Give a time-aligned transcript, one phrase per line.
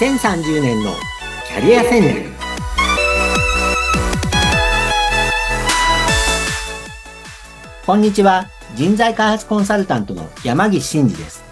[0.00, 0.94] 2030年の
[1.46, 2.30] キャリア戦略
[7.84, 11.44] こんにちは人材開発コンサルタントの山岸真嗣です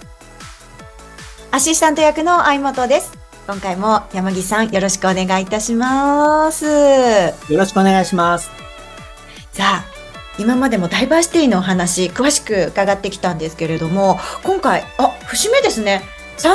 [1.51, 3.13] アシスタント役の相本です。
[3.47, 6.65] 今回も山岸さんよろしくお願いいたします。
[6.65, 8.49] よろしくお願いします
[9.53, 9.85] さあ、
[10.39, 16.03] 今までもダイバーシティのお話、詳しく伺ってきたんですけれども、今回、あ、節目ですね。
[16.39, 16.55] 30回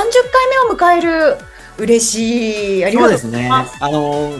[0.68, 1.53] 目を迎える。
[1.78, 2.84] 嬉しい。
[2.84, 3.76] ありがとうそうですねございます。
[3.80, 4.32] あの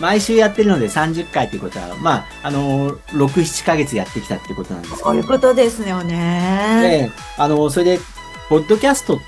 [0.00, 5.04] 毎週やってるので30回ということは、まあ、あの、6、7ヶ月やってきたってことなんですけど。
[5.04, 7.08] そういうことですよね。
[7.08, 8.00] で、あの、それで、
[8.48, 9.20] ポッドキャスト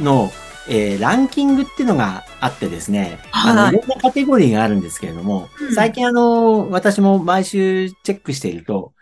[0.00, 0.30] の、
[0.66, 8.94] えーランキングっていうのがあってですね、あの、はいいろんなカテゴリーがあるんですけれども、うん最近あの、私も毎週チェックしていると、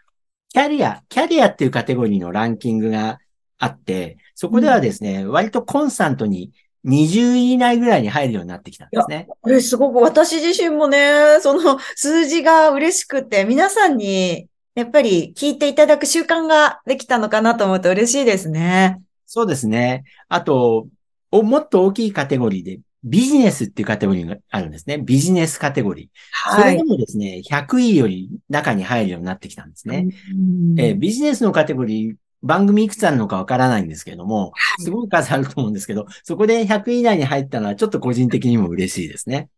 [0.48, 3.20] キャリア、キャリアっていうカテゴリーのランキングが
[3.58, 6.50] あって、そこではですね、割とコンスタントに
[6.84, 9.28] 20位以内ぐらいに入るようになってきたんですね。
[9.40, 19.00] これすごく私自身もね、その数字が嬉しくて、皆さんにやっぱり聞いていただく習慣ができたのかなと思うと嬉しいですね。
[19.26, 20.04] そうですね。
[20.28, 20.88] あと、
[21.30, 24.98] おもっと大きいカテゴリーで、ビジネスっていうカテゴリーがあるんですね。
[24.98, 26.56] ビジネスカテゴリー。
[26.56, 30.06] それでもですね、100位より中に入るようになってきたんですね。
[30.34, 39.48] うんえービジネスのカテゴリー、番組いくつあるのかわからないんですけれども、すごい数あると思うんですけど、そこで100位以内に入ったのはちょっと個人的にも嬉しいですね。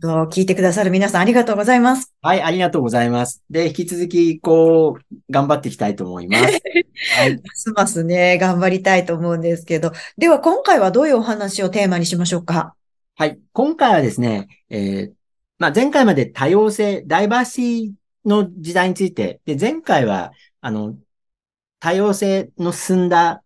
[0.00, 2.14] と聞いてくださる皆さんありがとうございます。
[2.22, 3.42] はい、ありがとうございます。
[3.50, 6.44] で、引き続き、こう、頑張っていきたいと思います。
[7.18, 7.34] はい。
[7.34, 9.92] ますますね、頑張りたいと思うんですけど。
[10.16, 12.74] では今回はどういうお話をテーマにしましょうか？
[13.16, 13.38] はい。
[13.52, 15.12] 今回はですね、えー
[15.58, 20.94] まあ、前回まで多様性、ダイバーシティの時代について、で、前回は、あの、
[21.82, 23.42] 多様性の進んだ、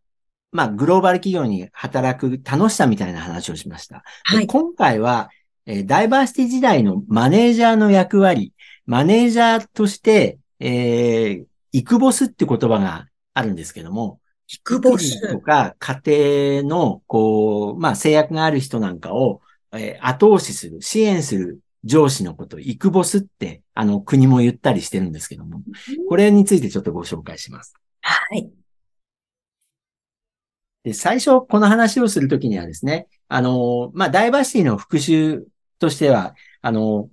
[0.52, 4.04] まあ、グローバル企業に働く楽しさみたいな話をしました。
[4.30, 4.46] ではい。
[4.46, 5.30] 今回は、
[5.64, 8.52] えーダイバーシティ時代のマネージャーの役割、
[8.84, 15.32] マネージャーとして、えー、イクボスって言葉があるんですけども、ビッグボス。
[15.32, 19.40] とか家庭の、こう、まあ制約がある人なんかを、
[19.72, 25.62] えー後押しする、支援する上司のこと、イクボスって、あの、国も言ったりしてるんですけども、
[26.10, 27.74] これについてちょっとご紹介します。
[28.06, 28.52] はい。
[30.84, 35.46] で、最初、この話をするときにはですね、あの、まあ、ダイバーシティの復習
[35.78, 37.08] としては、あの、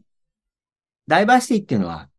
[1.08, 2.10] ダイバーシティっていうのは、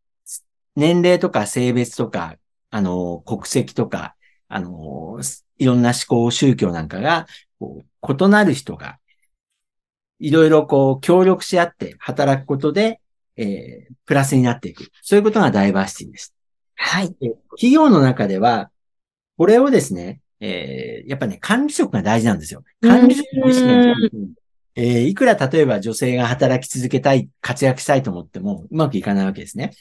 [0.77, 2.37] 年齢とか性別とか、
[2.71, 4.17] あの、国籍とか、
[4.49, 5.21] あの、
[5.59, 7.27] いろんな思考、宗教なんかが、
[7.59, 8.99] こう異なる人が、
[10.19, 13.01] いろいろこう、協力し合って働くことで、
[13.37, 14.91] えープラスになっていく。
[15.03, 16.35] そういうことがダイバーシティです。
[16.77, 17.15] はい。
[17.21, 18.71] で企業の中では、
[19.37, 22.65] これをですね、えーやっぱね、管理職が大事なんですよ。
[22.81, 23.75] 管理職の意識が
[24.77, 29.73] えーいくら例えば女性が働き続けたい、活躍したいと思ってもうまくいかないわけですね。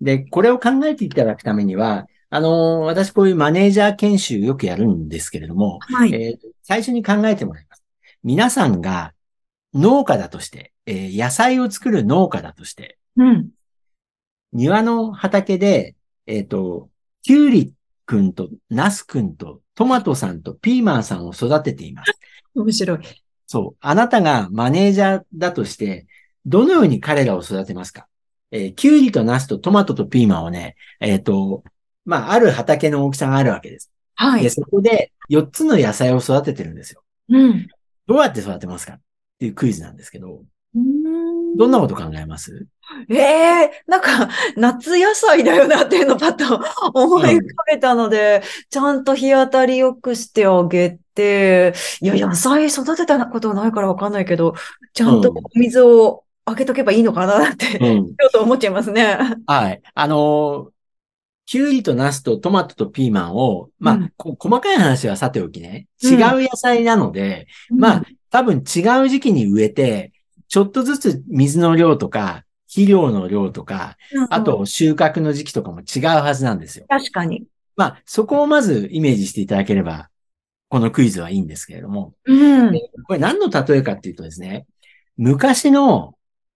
[0.00, 6.12] で、これを考えていただくためには、あのー私こういうマネージャー研修よくやるんですけれども、はい。
[6.14, 7.82] えー最初に考えてもらいます。
[8.24, 9.12] 皆さんが
[9.74, 13.48] 農家だとして、えー野菜を作る農家だとして、うん。
[14.52, 15.94] 庭の畑で、
[16.26, 16.90] えっ、と、
[17.22, 17.74] キュウリ
[18.06, 22.12] くんとナスくんとトマトさんとピーマンさんを育てています。
[22.54, 22.98] 面白い。
[23.46, 23.76] そう。
[23.80, 26.06] あなたがマネージャーだとして、
[26.44, 28.06] どのように彼らを育てますか？
[28.50, 31.64] えーキュウリとナスとトマトとピーマンをね、えっ、と、
[32.04, 33.90] まあ、ある畑の大きさがあるわけです。
[34.18, 34.50] で、はい。
[34.50, 37.02] そこで4つの野菜を育ててるんですよ。
[37.28, 37.68] うん。
[38.06, 38.94] どうやって育てますか？
[38.94, 39.00] っ
[39.38, 40.42] ていうクイズなんですけど、
[40.74, 42.66] うんどんなこと考えます？
[43.08, 46.60] ええなんか、夏野菜だよなっていうのをパッと
[46.94, 54.54] 思い浮かべたので、ちゃんと日当たり良くしてあげて、いや、野菜育てたことないからわかんないけど、
[54.92, 58.00] ちゃんとうん水をあげとけばいいのかなって、ちょうん。
[58.02, 59.18] っと思っちゃいますね。
[59.46, 59.80] はい。
[59.94, 60.72] あのー
[61.44, 66.18] キュウリとナスとトマトとピーマンを、まあ、うんこ細かい話はさておきね、うん違う
[66.48, 70.12] 野菜なので、まあ、多分違う時期に植えて、
[70.48, 76.86] ちょっとずつ水の量とか、肥料の量とか、うん、あと収穫の時期とかも違うはずなんですよ。
[76.88, 77.44] 確かに。
[77.76, 80.08] まあ、そこをまずイメージしていただければ、
[80.70, 82.72] このクイズはいいんですけれども、うん。
[83.06, 84.66] これ何の例えかっていうとですね、
[85.18, 86.14] 昔の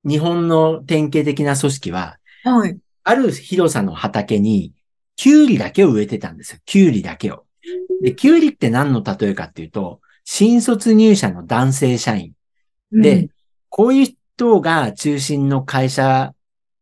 [0.08, 2.78] 日本の典型的な組織は、はい。
[3.04, 4.72] ある広さの畑に、
[5.16, 6.58] キュウリだけを植えてたんですよ。
[6.64, 7.44] キュウリだけを。
[8.02, 12.32] で、キュウリって何の例えかっていうと、新卒入社の男性社員。
[12.90, 13.30] で、うん
[13.68, 16.32] こういう人が中心の会社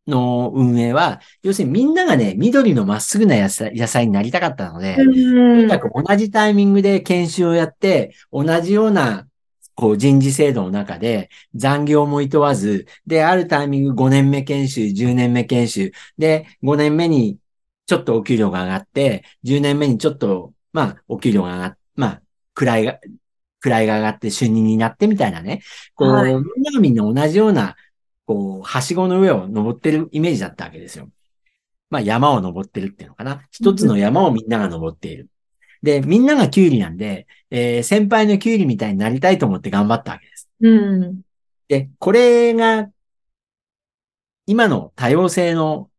[0.06, 5.58] の運営は、要するにみんながね、緑のまっすぐな野菜野菜になりたかったので、とうん。
[5.62, 9.26] にかく同じタイミングで研修をやって、同じような
[9.74, 17.38] こう人事制度の中で残業も厭わず、で、あるタイミング5年目研修、10年目研修、で、5年目に
[17.86, 22.22] ちょっとお給料が上がって、10年目にちょっと、まあ、お給料が上がっ、まあ、
[22.54, 22.98] 位が、
[23.70, 25.62] 位が上がって主任になってみたいなね。
[25.94, 27.76] こう、はい、みんながみんな同じような、
[28.26, 31.08] こう、はしごの上を登ってるイメージだったわけですよ。
[31.90, 33.42] まあ、山を登ってるっていうのかな。
[33.50, 35.28] 一つの山をみんなが登っている。
[35.82, 40.48] で、みんながキュウリなんで、えー、先輩のキュウリみたいになりたいと思って頑張ったわけです。
[40.60, 41.20] うん。
[41.68, 42.88] で、これが、
[44.46, 45.90] 今の多様性の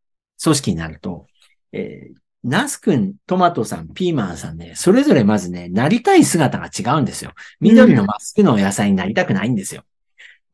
[0.42, 1.28] 組織になると、
[1.72, 7.32] えー、ナス君、トマトさん、ピーマンさんね、それぞれまずね、なりたい姿が違うんですよ。
[7.60, 9.84] 緑のまっすぐの野菜になりたくないんですよ。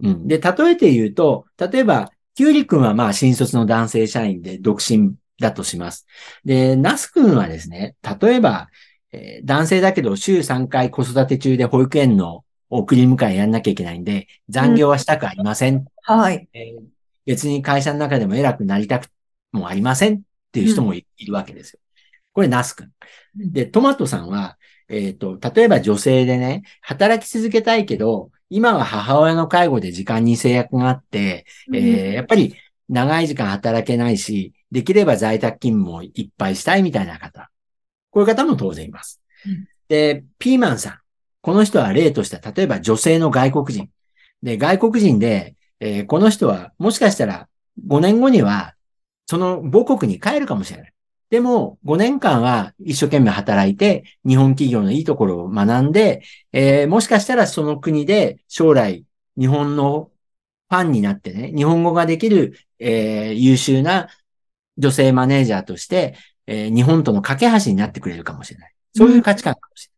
[0.02, 0.28] うん。
[0.28, 6.08] で、例えて言うと、例えば、キュウリ君はまあ新卒の男性社員で独身だとします。
[6.46, 8.70] で、ナス君はですね、例えば、
[9.12, 15.76] えー、男性だけど週3回子育て中で保育園の送り迎えやんなきゃいけないんで、残業はしたくありません。
[15.76, 16.84] うん、はい、えー、
[17.26, 19.08] 別に会社の中でも偉くなりたく
[19.52, 21.80] もありませんっていう人もいるわけですよ。
[22.34, 22.92] これ、ナス君。
[23.36, 24.58] で、トマトさんは、
[24.90, 32.56] えっ、ー、と、例えば女性でね、働き続けたいけど、今は母親の介護で時間に制約があって、えー、やっぱり
[32.90, 37.50] 長い時間働けないし、できれば在宅勤務をいっぱいしたいみたいな方。
[38.10, 39.22] こういう方も当然います。
[39.46, 40.98] うん、で、ピーマンさん。
[41.42, 43.90] この人は例としては、例えば女性の外国人。
[44.44, 47.48] で、外国人で、えー、この人はもしかしたら
[47.88, 48.76] 5年後には、
[49.32, 50.94] その母国に帰るかもしれない。
[51.30, 59.06] でも、5年間は一生懸命働いて、日本企業のいいところを学んで、えー、もしかしたらその国で将来、
[59.38, 60.12] 日本の
[60.70, 64.10] ファンになってね、日本語ができる、えー、優秀な
[64.78, 68.74] 女性マネージャーとして、えー、日本との架け橋になってくれるかもしれない。
[68.94, 69.90] そういう価値観かもし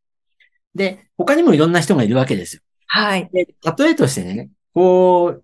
[0.78, 0.96] れない。
[0.98, 2.62] で、他にもいろんな人がいるわけですよ。
[2.86, 3.28] はい。
[3.34, 3.48] で、
[3.78, 5.44] 例えとしてね、こう、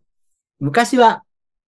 [0.60, 1.24] 昔は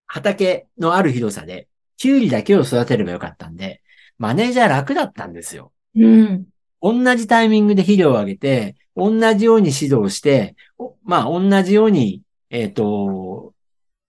[0.05, 1.67] 畑のある広さで、
[1.97, 3.81] キュウリだけを育てればよかったんで、
[4.17, 5.71] マネージャー楽だったんですよ。
[5.95, 6.45] うん。
[6.81, 10.55] 同じタイミングで肥料をあげて、同じように指導して、
[11.03, 13.53] まあ、同じように、えっ、ー、と、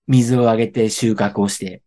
[0.07, 1.83] 水をあげて収穫をして、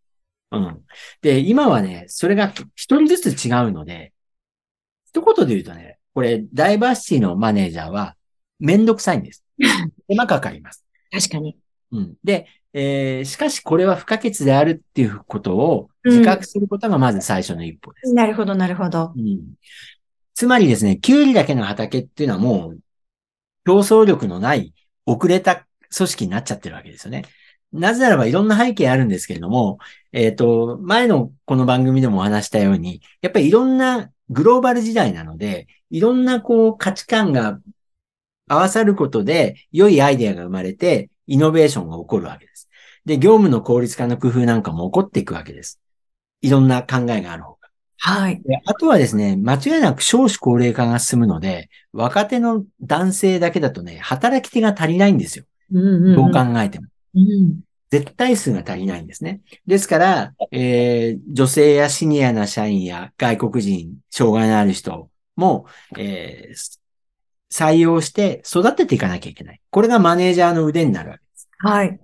[0.52, 0.86] うん。
[1.22, 4.14] で、今はね、それが一人ずつ違うので、
[5.08, 8.16] 一言で言うとね、これ、ダイバーシティのマネージャーは、
[8.60, 9.44] めんどくさいんです。
[10.08, 10.86] 手間かかります。
[11.12, 11.58] 確かに。
[11.92, 12.16] うん。
[12.24, 12.48] で、
[12.78, 18.10] えー、しかしこれは不可欠であるっていうことを自覚することがまず最初の一歩です。
[18.10, 19.14] うん、なるほど、なるほど。
[19.16, 19.40] うん。
[20.34, 22.80] つまりですね、キュウリだけの畑っていうのはもう、
[23.66, 24.74] 競争力のない
[25.06, 27.24] 遅れた組織になっちゃってるわけですよね。
[27.72, 29.80] なぜならばいろんな背景あるんですけれども、
[30.12, 37.62] えっ、ー、と、前のこの番組でもお話したように、やっぱりいろんなグローバル時代なので、いろんなこう価値観が
[38.50, 42.65] 合わさることで良いアイデアが生まれて、イノベーションが起こるわけです。
[43.06, 45.80] で、業務の効率化の工夫なんかも起こっていくわけです。
[46.42, 47.70] いろんな考えがある方が。
[47.98, 48.42] はい。
[48.44, 55.46] であとはですね、間違いなく少子高齢化が進むので、若手の男性だけだとね、働き手が足りないんですよ。
[55.72, 56.88] うんうんうん、どう考えても。
[57.16, 57.60] うん
[57.92, 59.42] 絶対数が足りないんですね。
[59.68, 65.66] ですから、えー、女性やシニアな社員や外国人、障害のある人も、
[65.98, 66.80] えー、
[67.54, 69.62] 採用して育てていかなきゃいけない。
[69.70, 71.48] これがマネージャーの腕になるわけです。
[71.60, 72.00] はい。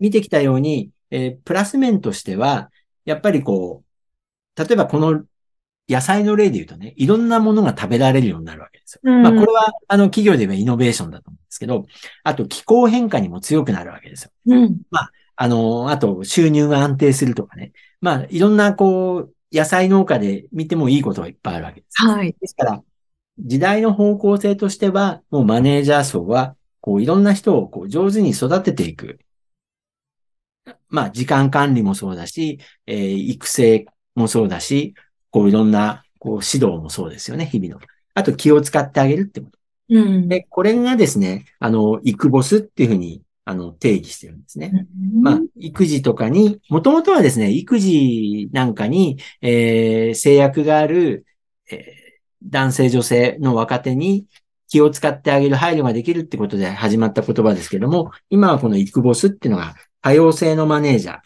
[0.00, 2.70] 見てきたように、えー、プラス面としては、
[3.04, 5.24] やっぱりこう、例えばこの
[5.88, 9.00] 野菜の例で言うとね、いろんなものが食べられるようになるわけですよ。
[9.04, 11.86] うん、まあこれは、あの、企業で言えばイノベーションだと思うんですけど、
[12.22, 14.30] あと気候変化にも強くなるわけですよ。
[14.46, 17.72] うん、まあ、あの、あと収入が安定するとかね。
[18.00, 22.02] まあ、いろんなこう、野菜農家で見てもいいことがいっぱいあるわけです。
[22.02, 22.34] はい。
[22.40, 22.82] ですから、
[23.38, 29.18] 時代の方向性としては、もうマネージャー層は、こう、いろんな人をこう上手に育てていく。
[30.88, 34.94] まあ、時間管理もそうだし、えー、育成もそうだし、
[35.30, 37.80] こう、いろんな、こう、指導もそうですよね、日々の。
[38.14, 39.58] あと、気を使ってあげるってこと。
[39.90, 40.28] うん。
[40.28, 44.86] で、これがですね、あの、イクボスっていうふうにあの、定義してるんですね。
[45.20, 51.26] まあ、育児とかに、もともとはですね、育児なんかに、えー、制約がある、
[51.70, 51.82] えー、
[52.42, 54.26] 男性女性の若手に
[54.68, 61.18] 気を使ってあげる配慮ができるってことで始まった言葉ですけども、今はこのイクボスっていうのが多様性のマネージャー、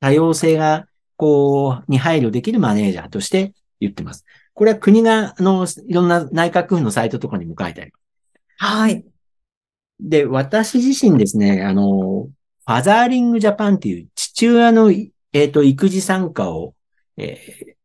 [0.00, 4.24] 多様性が、こう、に配慮できるマネージャーとして言ってます。
[4.52, 8.02] これは国が、あの、いろんな内閣府のサイトとかにも書いてあります。
[8.56, 9.04] はい。
[10.00, 16.74] で、私自身ですね、あの、ファザーリングジャパンっていう父親の、えっ、ー、と、育児参加を、
[17.16, 17.76] え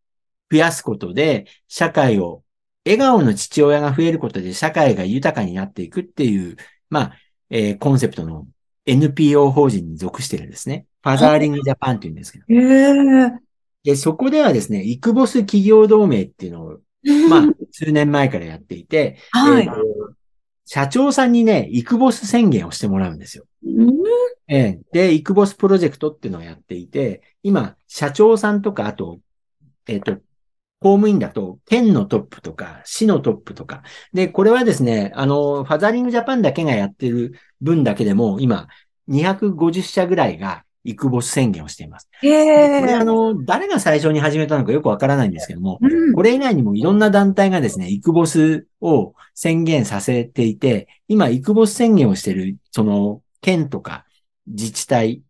[0.50, 2.44] ー、増やすことで、社会を、
[2.84, 6.58] 笑顔の父親が増えることで社会が豊かになっていくっていう、
[6.90, 7.14] まあ、
[7.52, 8.48] えーコンセプトの
[8.86, 10.86] NPO 法人に属してるんですね。
[11.04, 12.46] ファザーリングジャパンって言うんですけど。
[12.48, 13.32] へえ。
[13.84, 16.78] で、そこではですね、イクボス企業同盟っていうのを、
[17.30, 20.20] まあ、数年前からやっていて、はいえーと
[20.72, 23.46] 社長さんにね、イクボス宣言をしてもらうんですよ。
[23.66, 23.90] うん
[24.48, 29.20] ええで、イクボスプロジェクトっていうのをやっていて、今、社長さんとか、あと、
[29.88, 30.14] えっ、と、
[30.80, 33.82] 公務員だと、県のトップとか、市のトップとか。
[34.14, 38.68] で、これはですね、あの、ファザーリングジャパンだけがやってる分だけでも、今、
[39.08, 42.10] 250社ぐらいが、イクボス宣言をしています。
[42.22, 43.04] へこれ、あえ。
[43.04, 54.06] の、誰が最初に始めたのかよくわからないんですけども、うんこれ以外にもいろんな団体がですね、イクボスを宣言させていて、今、イクボス宣言をしている、その、県とか
[54.48, 55.22] 自治体、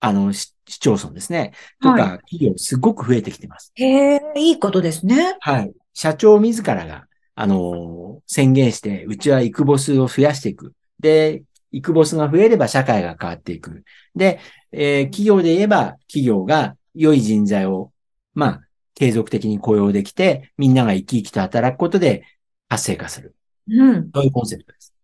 [0.00, 3.72] あの、市市町村ですね、とはか、企業すごく増えてきてます。
[3.76, 5.36] へえ、いいことですね。
[5.40, 5.72] はい。
[5.94, 10.72] 社長自らが、あの、宣言して、うちはイクボスを増やしていく。
[10.98, 11.42] で、
[11.76, 13.84] イクボスが増えれば社会が変わっていく。
[14.14, 14.40] で、
[14.72, 17.92] えー企業で言えば、企業が良い人材を、
[18.34, 18.60] まあ、
[18.94, 22.24] 継続的に雇用できて、みんなが生き生きと働くことで
[22.68, 23.34] 活性化する。
[23.68, 24.10] うん。
[24.14, 24.94] そういうコンセプトです。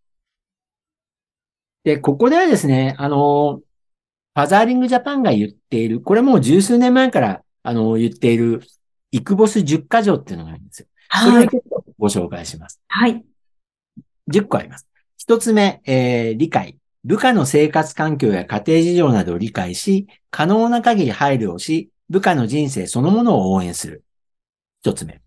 [1.85, 8.63] で、ここではですね、あの、ファザーリングジャパンが言っている、これもう十数年前から、あの、言っている、
[9.11, 10.89] イクボス10箇条っていうのがあるんですよ。
[11.13, 11.47] それはい。
[11.47, 12.81] をちょっとご紹介します。
[12.89, 13.25] はい。
[14.29, 14.87] 10個あります。
[15.23, 16.79] 一つ目、えー理解。
[17.05, 24.03] 部下の生活環境や家庭事情などを理解し、可能な限り配慮をし、部下の人生そのものを応援する。
[24.83, 25.21] 一つ目。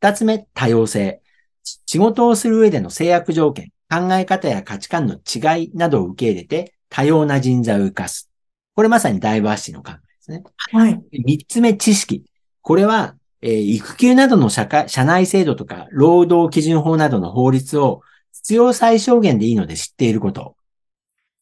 [0.00, 1.22] 二つ目、多様性。
[1.62, 8.28] 仕事をする上での制約条件、考え方や価値観の違いなどを受け入れて、多様な人材を生かす。
[8.74, 10.42] これまさにダイバーシティの考えですね。
[10.72, 11.00] はい。
[11.12, 12.24] 三つ目、知識。
[12.62, 18.00] これは、えー育休などの社会、社内制度とか、労働基準法などの法律を
[18.42, 20.56] 必要最小限でいいので知っていること。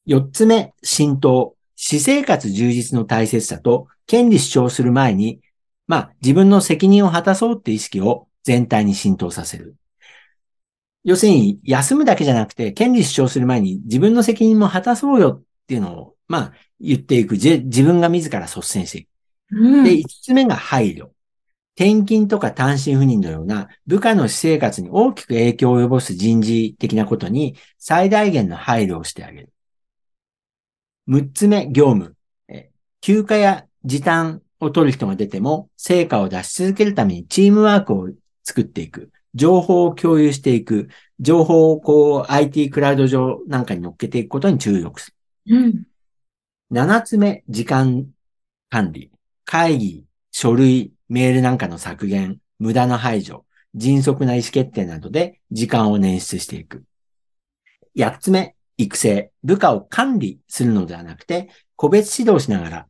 [0.06, 1.56] 四つ目、浸透。
[1.76, 5.40] 私生活充実の大切さと、権利主張する前に、
[5.86, 9.76] まあ、自分の責任を果たそうって意識を全体に浸透させる。
[11.02, 17.36] 要するに、休むだけじゃなくて、権利主張する前に自分の責任も果たそうよっていうのを、まあ、言っていく。
[17.36, 19.08] じ自分が自ら率先していく。
[19.50, 19.84] うん。
[19.84, 21.08] で、5つ目が配慮。
[21.76, 29.50] 転勤とか単身赴任のような部下の私生活に大きく影響を及ぼす人事的なことに最大限の配慮をしてあげる。
[31.08, 32.16] 6つ目、業務。
[32.48, 38.08] え休暇や時短を取る人が出ても成果を出し続けるためにチームワークを
[38.44, 39.10] 作っていく。
[39.34, 40.88] 情報を共有していく。
[41.18, 45.12] 情報をこう IT クラウド上なんかに乗っけていくことに注力す
[45.46, 45.56] る。
[45.56, 45.84] うん。
[46.70, 48.06] 7つ目、時間
[48.70, 49.10] 管理。
[49.44, 56.82] 会議、書類、メールなんかの削減、無駄な排除、迅速な意思決定などで時間を捻出していく。
[57.96, 59.30] 8つ目、育成。
[59.44, 62.86] 部下を管理するのではなくて、個別指導しながら、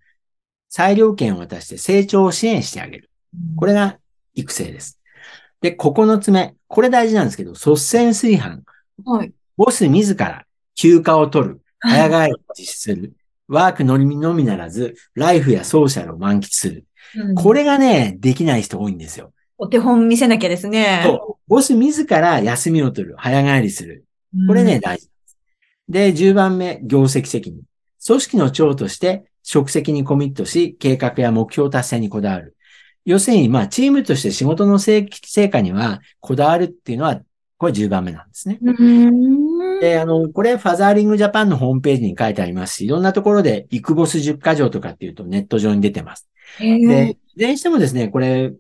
[0.71, 3.11] 裁量権を渡して成長を支援してあげる。
[3.57, 3.99] これが
[4.33, 4.99] 育成です。
[5.61, 6.55] で、9つ目。
[6.67, 8.63] これ大事なんですけど、率先炊飯。
[9.05, 9.35] はい。
[9.59, 11.61] ボス自ら休暇を取る。
[11.79, 12.31] 早はい。
[12.31, 13.13] 帰りを実施する。
[13.49, 16.87] ワークのみのみならず、ライフやソーシャルを満喫する。
[17.17, 19.33] うんこれがね、できない人多いんですよ。
[19.57, 21.03] お手本見せなきゃですね。
[21.05, 21.43] そう。
[21.47, 23.15] ボス自ら休みを取る。
[23.17, 24.05] 早帰りする。
[24.49, 25.39] これね、大事です。
[25.89, 27.63] で、10番目、業績責任。
[28.05, 32.57] 組織の長として、職責にコミットし、計画や目標達成にこだわる。
[33.05, 37.21] 要するに、まあ、チームとして仕事の成成果には、こだわるっていうのは、
[37.59, 38.59] これ10番目なんですね。
[38.63, 39.81] うん。
[39.81, 46.29] で、あの、これ、ファザーリングジャパンのホームページに書いてありますし、いろんなところで、イクボス10箇条とかっていうとネット上に出てます。
[46.59, 47.11] へで、え。
[47.11, 48.53] いずれにしてもですね、これ、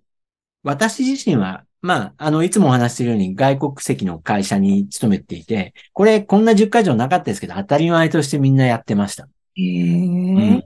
[0.62, 9.29] 私自身は、まあ、あの、いつもお話ししているように外国籍の会社に勤めていて、これ、こんな10箇条なかったですけど、当たり前としてみんなやってました。
[9.57, 10.64] へうんえ。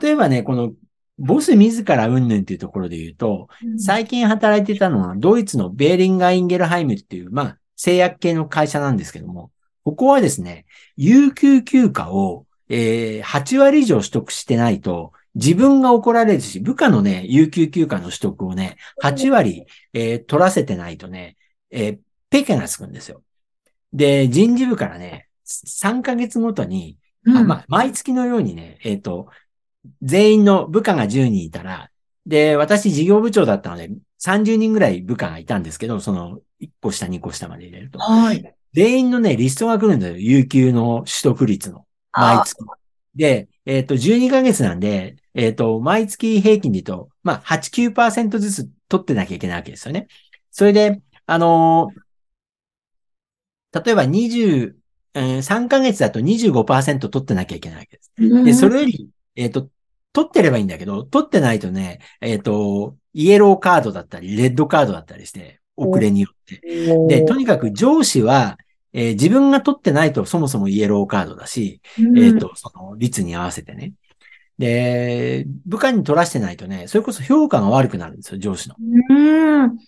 [0.00, 0.72] 例えばね、この、
[1.18, 9.50] ボス自ら云々っていうところで言うと、最近働いてたのは、ドイツのベーリンガーインゲルハイムっていう、まあ、製薬系の会社なんですけども、
[9.84, 10.64] ここはですね、
[10.96, 21.36] 有給休暇を、えー8割以上取得してないと、自分が怒られるし、部下のね、有給休暇の取得をね、8割、えー取らせてないとね、
[21.70, 21.98] えー
[22.30, 23.22] ペケがつくんですよ。
[23.92, 26.96] で、人事部からね、3ヶ月ごとに、
[27.26, 29.28] うんあまあ、毎月のようにね、えっ、と、
[30.00, 31.90] 全員の部下が10人いたら、
[32.26, 33.90] で、私事業部長だったので、
[34.24, 37.98] 30人ぐらい部下がいたんですけど、その、1個下、2個下まで入れると。
[37.98, 38.54] はい。
[38.72, 40.16] 全員のね、リストが来るんだよ。
[40.16, 41.84] 有給の取得率の。
[42.12, 42.56] 毎月。
[43.14, 50.08] で、えっ、と、12ヶ月なんで、えっ、と、毎月平均で言うと、まあ、8、9%ずつ取ってなきゃいけないわけですよね。
[50.50, 52.02] それで、あのー
[53.74, 54.74] 例えば20、
[55.14, 58.12] えー3ヶ月だと25%取ってなきゃいけないわけです。
[58.18, 59.70] うんで、それより、えっ、と、
[60.12, 66.60] 取ってればいいんだけど、取ってないとね、えっ、と、イエローカードだったり、レッドカードだったりして、遅れによって。
[67.08, 68.58] で、とにかく上司は、
[68.92, 71.80] えー自分が取ってないとそもそもイエローカードだし、
[72.16, 73.92] えっ、と、その率に合わせてね。
[74.58, 78.76] で、部下に取らしてないとね、それこそ評価が悪くなるんですよ、上司の。
[79.08, 79.78] うん。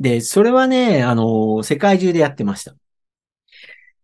[0.00, 2.72] で、それはね、あの、世界中でやってました。
[2.72, 2.76] い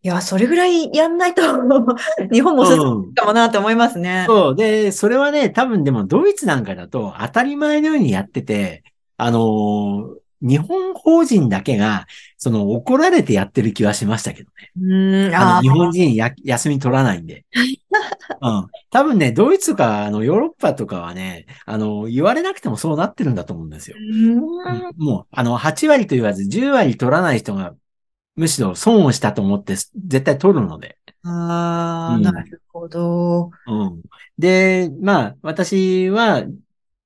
[0.07, 1.43] や、それぐらいやんないと、
[2.31, 4.25] 日本も進むかもなって思いますね。
[4.29, 4.57] そう。
[4.57, 8.85] で、それはね、多分でもドイツなんかだと当たり前のようにやってて、
[9.17, 12.07] あのー日本法人だけが、
[12.41, 14.71] その怒られてやってる気はしましたけどね。
[14.81, 17.45] うん、ああの、日本人や休み取らないんで。
[18.41, 18.67] うん。
[18.91, 23.97] 多分ね、ドイツか、あの、ヨーロッパとかはね、あの、言われなくてもそうなってるんだと思うんですよ。
[23.99, 27.75] うんうんもう、あの、8割と言わず10割取らない人が、
[28.37, 30.97] むしろ損をしたと思って絶対取るので。
[31.25, 33.51] ああ、うんなるほど。
[33.67, 34.03] うん。
[34.39, 36.45] で、まあ、私は、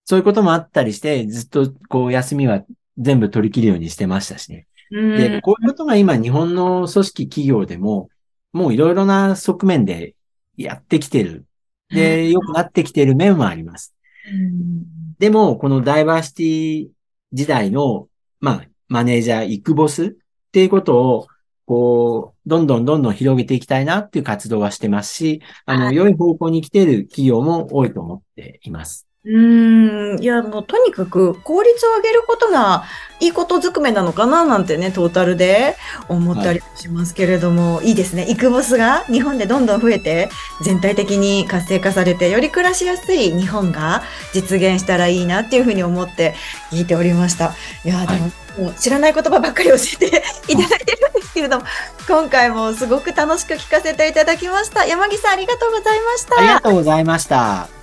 [0.04, 2.62] そういうこともあったりして、ずっと、こう、休みは
[2.98, 4.66] 全部取り切るようにしてましたしね。
[4.92, 8.10] うんで、こういうことが今、日本の組織企業でも、
[8.52, 10.14] もういろいろな側面で
[10.56, 11.46] やってきてる。
[11.90, 13.94] で、良くなってきてる面はあります。
[14.30, 16.88] うんでも、このダイバーシティ
[17.32, 18.08] 時代の、
[18.40, 20.10] まあ、マネージャー、イクボスっ
[20.50, 21.26] ていうことを、
[21.64, 29.06] こう、どんどんどんどん広げていきたいなっていう活動はしてますし、あの、良い方向に来てる企業も多いと思っています。
[29.24, 32.82] うん、いや、もうとにかく効率を上げることが
[33.22, 35.76] いいことずくめなのかななんてね、トータルで
[36.08, 38.28] 思ったりしますけれども、い、いですね。
[38.28, 40.28] イクボスが日本でどんどん増えて、
[40.64, 44.02] 全体的に活性化されて、より暮らしやすい日本が
[44.34, 46.34] 実現したらいいなっていうふうに思って
[46.72, 47.52] 聞いておりました。
[47.84, 51.66] いや、でも、もう知らない言葉ばっかり教えて いただいてるんですけれども、
[52.08, 54.84] 今回もすごく楽しく聞かせていただきました。
[54.84, 56.38] 山木さん、ありがとうございました。
[56.38, 57.81] ありがとうございました。